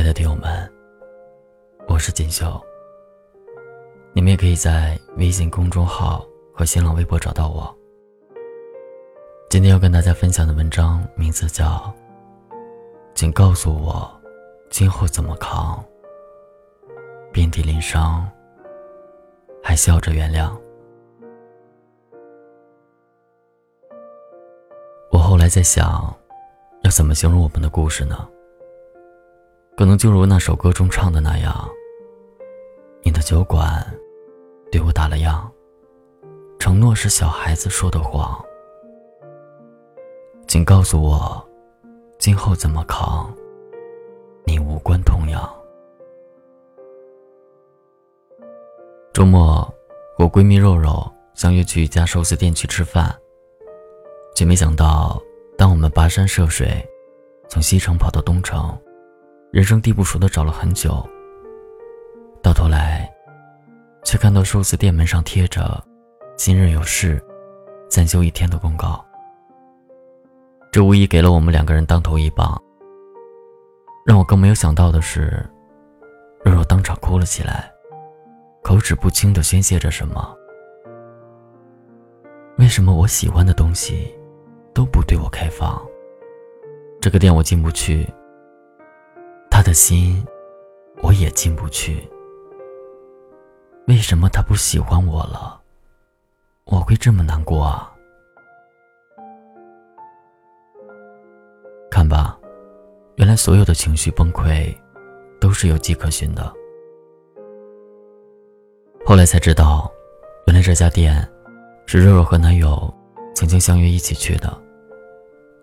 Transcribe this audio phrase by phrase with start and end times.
[0.00, 0.72] 亲爱的听友们，
[1.86, 2.58] 我是锦绣。
[4.14, 7.78] 你们也可以在微信公众号和新浪微博找到我。
[9.50, 11.66] 今天要跟大家分享的文章名字叫
[13.14, 14.10] 《请告诉我
[14.70, 15.84] 今后怎么扛》，
[17.30, 18.26] 遍体鳞伤
[19.62, 20.50] 还笑着原谅。
[25.12, 26.10] 我后来在想，
[26.84, 28.26] 要怎么形容我们的故事呢？
[29.80, 31.66] 可能就如那首歌中唱的那样，
[33.02, 33.82] 你的酒馆
[34.70, 35.40] 对我打了烊，
[36.58, 38.38] 承诺是小孩子说的谎。
[40.46, 41.42] 请告诉我，
[42.18, 43.34] 今后怎么扛？
[44.44, 45.50] 你无关痛痒。
[49.14, 49.66] 周末，
[50.18, 53.18] 我闺蜜肉肉相约去一家寿司店去吃饭，
[54.34, 55.18] 却没想到，
[55.56, 56.86] 当我们跋山涉水，
[57.48, 58.78] 从西城跑到东城。
[59.52, 61.04] 人生地不熟的找了很久，
[62.40, 63.12] 到头来，
[64.04, 65.82] 却看到寿司店门上贴着
[66.38, 67.20] “今日有事，
[67.88, 69.04] 暂休一天”的公告。
[70.70, 72.56] 这无疑给了我们两个人当头一棒。
[74.06, 75.44] 让我更没有想到的是，
[76.44, 77.68] 肉肉当场哭了起来，
[78.62, 80.32] 口齿不清的宣泄着什么。
[82.56, 84.16] 为什么我喜欢的东西
[84.72, 85.84] 都不对我开放？
[87.00, 88.06] 这个店我进不去。
[89.60, 90.26] 他的心，
[91.02, 92.08] 我也进不去。
[93.88, 95.60] 为什么他不喜欢我了？
[96.64, 97.94] 我会这么难过啊！
[101.90, 102.38] 看吧，
[103.16, 104.74] 原来所有的情绪崩溃，
[105.38, 106.50] 都是有迹可循的。
[109.04, 109.92] 后来才知道，
[110.46, 111.30] 原来这家店，
[111.84, 112.90] 是肉肉和男友
[113.34, 114.58] 曾经相约一起去的，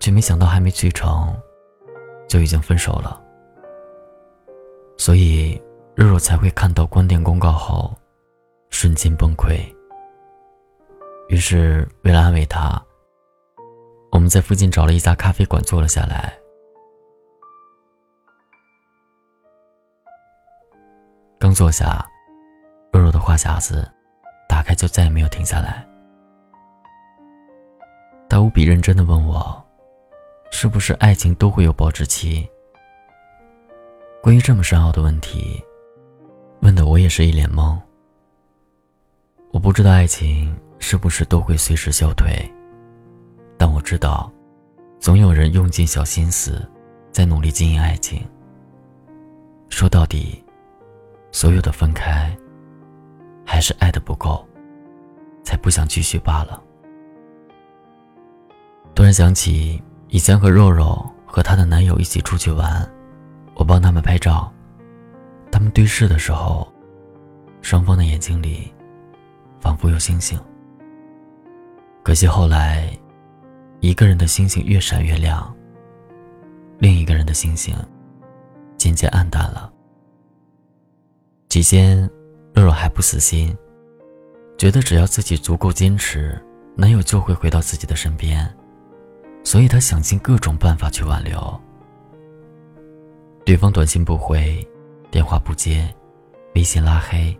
[0.00, 1.36] 却没想到还没去成，
[2.26, 3.18] 就已经分手了。
[5.04, 5.60] 所以，
[5.96, 7.92] 肉肉才会看到关店公告后，
[8.70, 9.58] 瞬间崩溃。
[11.28, 12.80] 于是，为了安慰他，
[14.12, 16.32] 我们在附近找了一家咖啡馆坐了下来。
[21.36, 22.08] 刚坐下，
[22.92, 23.84] 肉肉的话匣子
[24.48, 25.84] 打开就再也没有停下来。
[28.28, 29.66] 他无比认真的问我
[30.52, 32.48] ：“是不是爱情都会有保质期？”
[34.22, 35.60] 关于这么深奥的问题，
[36.60, 37.76] 问的我也是一脸懵。
[39.50, 42.32] 我不知道爱情是不是都会随时消退，
[43.58, 44.30] 但我知道，
[45.00, 46.64] 总有人用尽小心思，
[47.10, 48.24] 在努力经营爱情。
[49.68, 50.40] 说到底，
[51.32, 52.32] 所有的分开，
[53.44, 54.46] 还是爱的不够，
[55.42, 56.62] 才不想继续罢了。
[58.94, 62.88] 突然想起以前和肉肉和她的男友一起出去玩。
[63.54, 64.52] 我帮他们拍照，
[65.50, 66.66] 他们对视的时候，
[67.60, 68.72] 双方的眼睛里
[69.60, 70.38] 仿佛有星星。
[72.02, 72.90] 可惜后来，
[73.80, 75.54] 一个人的星星越闪越亮，
[76.78, 77.74] 另一个人的星星
[78.76, 79.72] 渐渐暗淡了。
[81.48, 82.00] 期间，
[82.54, 83.56] 肉肉还不死心，
[84.56, 86.42] 觉得只要自己足够坚持，
[86.74, 88.52] 男友就会回到自己的身边，
[89.44, 91.60] 所以她想尽各种办法去挽留。
[93.52, 94.66] 对方短信不回，
[95.10, 95.86] 电话不接，
[96.54, 97.38] 微信拉黑。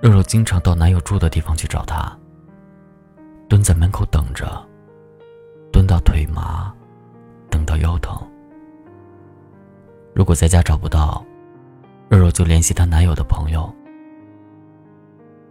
[0.00, 2.16] 肉肉经常到男友住的地方去找他，
[3.48, 4.46] 蹲在门口等着，
[5.72, 6.72] 蹲到腿麻，
[7.50, 8.16] 等到腰疼。
[10.14, 11.26] 如果在家找不到，
[12.08, 13.68] 肉肉就联系她男友的朋友。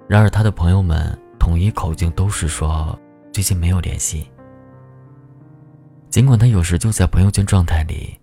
[0.08, 2.98] 然而，她的朋友们统一口径都是说
[3.34, 4.32] 最近没有联系。
[6.10, 8.17] 尽管她有时就在朋友圈状态里。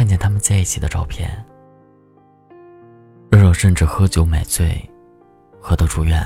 [0.00, 1.30] 看见他们在一起的照片，
[3.30, 4.80] 肉肉甚至喝酒买醉，
[5.60, 6.18] 喝到住院。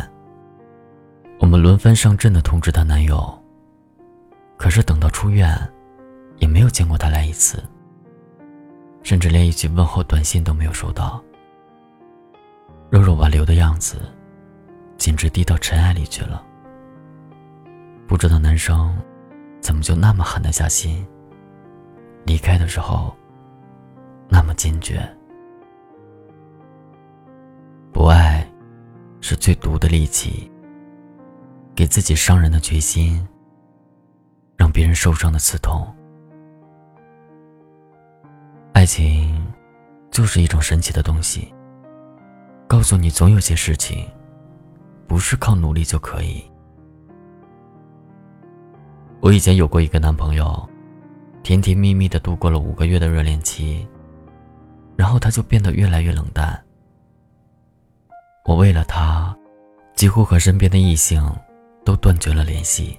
[1.41, 3.37] 我们轮番上阵的通知她男友，
[4.57, 5.59] 可是等到出院，
[6.37, 7.65] 也没有见过他来一次，
[9.03, 11.21] 甚至连一句问候短信都没有收到。
[12.91, 13.97] 肉肉挽留的样子，
[14.97, 16.41] 简直低到尘埃里去了。
[18.07, 18.97] 不知道男生
[19.61, 21.05] 怎么就那么狠得下心，
[22.25, 23.13] 离开的时候。
[24.29, 25.01] 那么坚决，
[27.93, 28.47] 不爱
[29.21, 30.51] 是最毒的利器。
[31.77, 33.27] 给自己伤人的决心，
[34.57, 35.93] 让别人受伤的刺痛。
[38.73, 39.45] 爱情
[40.09, 41.53] 就是一种神奇的东西，
[42.69, 44.09] 告诉你总有些事情
[45.09, 46.45] 不是靠努力就可以。
[49.21, 50.69] 我以前有过一个男朋友，
[51.43, 53.85] 甜甜蜜蜜的度过了五个月的热恋期。
[54.97, 56.63] 然后他就变得越来越冷淡。
[58.45, 59.37] 我为了他，
[59.95, 61.25] 几乎和身边的异性
[61.85, 62.99] 都断绝了联系，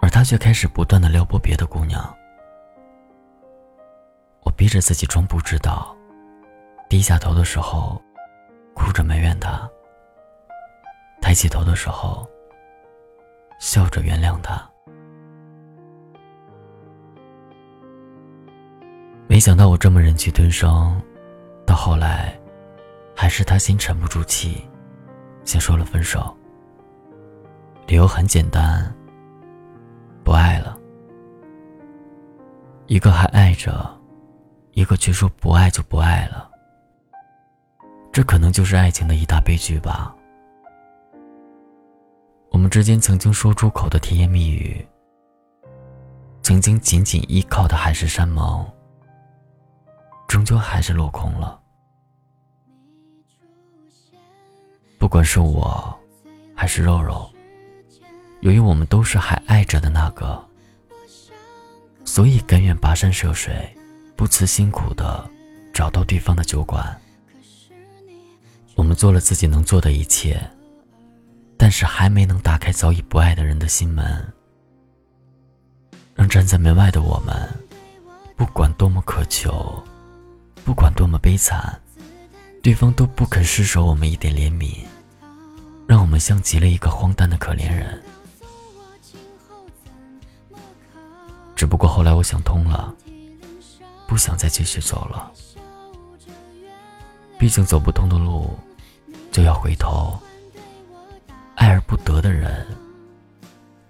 [0.00, 2.02] 而他却开始不断的撩拨别的姑娘。
[4.42, 5.96] 我逼着自己装不知道，
[6.88, 8.02] 低下头的时候，
[8.74, 9.68] 哭着埋怨他；
[11.22, 12.28] 抬起头的时候，
[13.58, 14.68] 笑着原谅他。
[19.34, 20.96] 没想到我这么忍气吞声，
[21.66, 22.38] 到后来。
[23.16, 24.64] 还是他先沉不住气，
[25.44, 26.32] 先说了分手。
[27.88, 28.94] 理由很简单，
[30.22, 30.78] 不爱了。
[32.86, 33.92] 一个还爱着，
[34.70, 36.48] 一个却说不爱就不爱了。
[38.12, 40.14] 这可能就是爱情的一大悲剧吧。
[42.52, 44.86] 我们之间曾经说出口的甜言蜜语，
[46.40, 48.64] 曾经紧紧依靠的海誓山盟，
[50.28, 51.60] 终究还是落空了。
[54.98, 55.96] 不管是我，
[56.54, 57.30] 还是肉肉，
[58.40, 60.42] 由于我们都是还爱着的那个，
[62.04, 63.76] 所以甘愿跋山涉水，
[64.16, 65.28] 不辞辛苦的
[65.72, 66.98] 找到对方的酒馆。
[68.74, 70.40] 我们做了自己能做的一切，
[71.56, 74.32] 但是还没能打开早已不爱的人的心门，
[76.14, 77.48] 让站在门外的我们，
[78.36, 79.80] 不管多么渴求，
[80.64, 81.78] 不管多么悲惨，
[82.62, 84.78] 对方都不肯施舍我们一点怜悯。
[85.86, 88.02] 让我们像极了一个荒诞的可怜人。
[91.54, 92.94] 只不过后来我想通了，
[94.08, 95.30] 不想再继续走了。
[97.38, 98.58] 毕竟走不通的路，
[99.30, 100.18] 就要回头。
[101.54, 102.66] 爱而不得的人，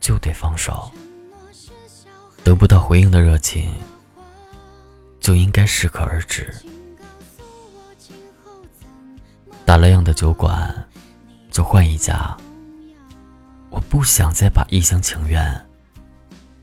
[0.00, 0.90] 就得放手。
[2.42, 3.72] 得不到回应的热情，
[5.24, 6.54] 就应该适可而止。
[9.64, 10.86] 打了烊的酒馆。
[11.54, 12.36] 就换一家。
[13.70, 15.66] 我不想再把一厢情愿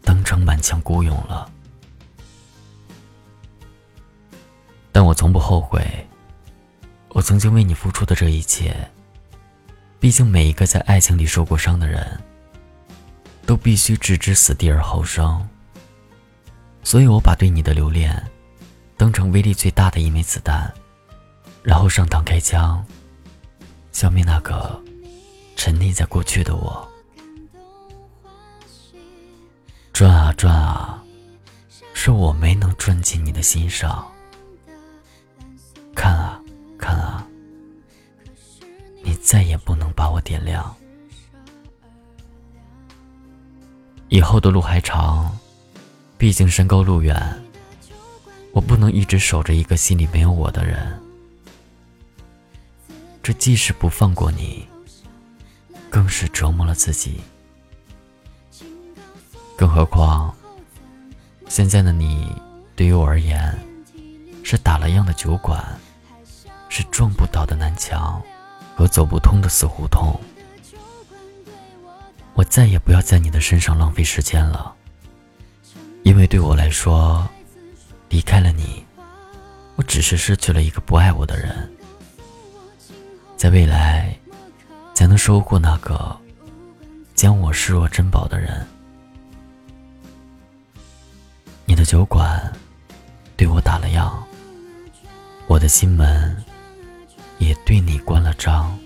[0.02, 1.50] 当成满腔孤勇了，
[4.92, 5.81] 但我从不后悔
[7.08, 8.75] 我曾经为你付出的这一切。
[9.98, 12.06] 毕竟每一个在爱情里受过伤的人，
[13.46, 15.48] 都必须置之死地而后生。
[16.84, 18.22] 所以我把对你的留恋
[19.01, 20.71] 当成威力最大的一枚子弹，
[21.63, 22.86] 然后上膛开枪。
[23.92, 24.80] 消灭那个
[25.56, 26.88] 沉溺在过去的我，
[29.92, 31.03] 转啊转啊，
[31.95, 34.07] 是我没能转进你的心上。
[35.95, 36.39] 看啊
[36.77, 37.25] 看啊，
[39.01, 40.75] 你再也不能把我点亮。
[44.09, 45.36] 以后的路还长，
[46.19, 47.44] 毕竟山高路远，
[48.53, 51.00] 我不能一直守着一个心里没有我的人。
[53.24, 54.68] 这既是不放过你，
[55.89, 57.21] 更是折磨了自己。
[59.56, 60.36] 更何况，
[61.48, 62.36] 现在的你
[62.75, 63.57] 对于我而言，
[64.44, 65.63] 是打了烊的酒馆，
[66.68, 68.21] 是撞不倒的南墙
[68.75, 70.19] 和走不通的死胡同。
[72.33, 74.74] 我再也不要在你的身上浪费时间了，
[76.03, 77.30] 因为对我来说，
[78.12, 78.86] 离开了你，
[79.77, 81.72] 我只是失去了一个不爱我的人。
[83.38, 84.13] 在未来，
[84.94, 86.15] 才能收获那个
[87.15, 88.68] 将我视若珍宝的人。
[91.65, 92.51] 你的酒馆
[93.38, 94.12] 对我打了烊，
[95.48, 96.36] 我的心门
[97.39, 98.77] 也对你关了张。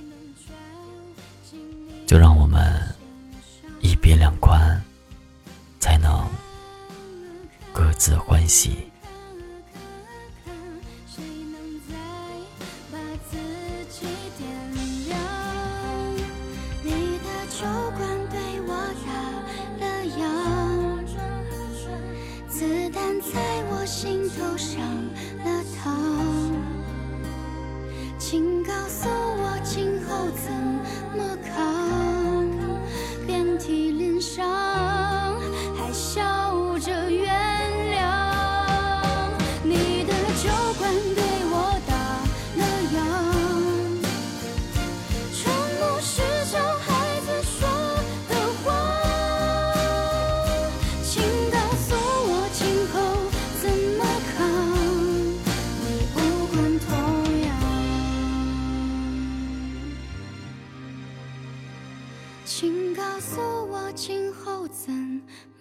[2.06, 2.80] 就让我们
[3.82, 4.80] 一别两宽，
[5.80, 6.24] 才能
[7.74, 8.88] 各自欢喜。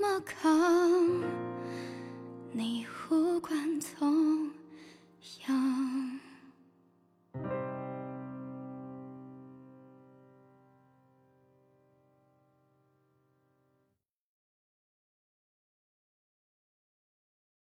[0.05, 1.25] 我扛，
[2.53, 4.51] 你无关痛
[5.49, 6.14] 痒。